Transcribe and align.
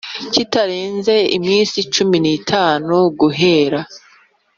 kitarenze 0.33 1.15
iminsi 1.37 1.77
cumi 1.93 2.17
n 2.23 2.25
itanu 2.37 2.93
guhera 3.19 3.79